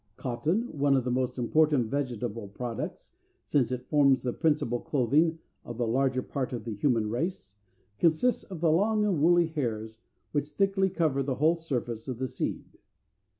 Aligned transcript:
Cotton, 0.17 0.75
one 0.79 0.95
of 0.95 1.03
the 1.03 1.11
most 1.11 1.37
important 1.37 1.85
vegetable 1.91 2.47
products, 2.47 3.11
since 3.45 3.71
it 3.71 3.87
forms 3.87 4.23
the 4.23 4.33
principal 4.33 4.79
clothing 4.79 5.37
of 5.63 5.77
the 5.77 5.85
larger 5.85 6.23
part 6.23 6.53
of 6.53 6.63
the 6.63 6.73
human 6.73 7.07
race, 7.07 7.57
consists 7.99 8.43
of 8.43 8.61
the 8.61 8.71
long 8.71 9.05
and 9.05 9.21
woolly 9.21 9.45
hairs 9.45 9.99
which 10.31 10.53
thickly 10.53 10.89
cover 10.89 11.21
the 11.21 11.35
whole 11.35 11.55
surface 11.55 12.07
of 12.07 12.17
the 12.17 12.27
seed. 12.27 12.79